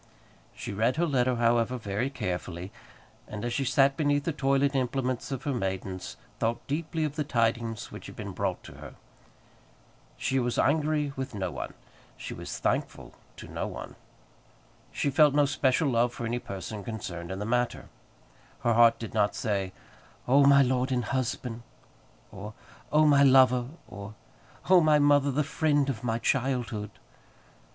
She 0.55 0.73
read 0.73 0.95
her 0.95 1.05
letter, 1.05 1.35
however, 1.35 1.77
very 1.77 2.09
carefully, 2.09 2.71
and 3.27 3.45
as 3.45 3.53
she 3.53 3.65
sat 3.65 3.95
beneath 3.95 4.23
the 4.23 4.31
toilet 4.31 4.73
implements 4.73 5.31
of 5.31 5.43
her 5.43 5.53
maidens 5.53 6.17
thought 6.39 6.65
deeply 6.65 7.03
of 7.03 7.17
the 7.17 7.23
tidings 7.23 7.91
which 7.91 8.07
had 8.07 8.15
been 8.15 8.31
brought 8.31 8.63
to 8.63 8.71
her. 8.79 8.95
She 10.17 10.39
was 10.39 10.57
angry 10.57 11.13
with 11.15 11.35
no 11.35 11.51
one; 11.51 11.75
she 12.17 12.33
was 12.33 12.57
thankful 12.57 13.13
to 13.37 13.47
no 13.47 13.67
one. 13.67 13.95
She 14.91 15.11
felt 15.11 15.35
no 15.35 15.45
special 15.45 15.89
love 15.89 16.11
for 16.15 16.25
any 16.25 16.39
person 16.39 16.83
concerned 16.83 17.29
in 17.31 17.37
the 17.37 17.45
matter. 17.45 17.87
Her 18.61 18.73
heart 18.73 18.97
did 18.97 19.13
not 19.13 19.35
say, 19.35 19.71
"Oh, 20.27 20.47
my 20.47 20.63
lord 20.63 20.91
and 20.91 21.05
husband!" 21.05 21.61
or, 22.31 22.55
"Oh, 22.91 23.05
my 23.05 23.21
lover!" 23.21 23.67
or, 23.87 24.15
"Oh, 24.67 24.81
my 24.81 24.97
mother, 24.97 25.29
the 25.29 25.43
friend 25.43 25.89
of 25.91 26.03
my 26.03 26.17
childhood!" 26.17 26.89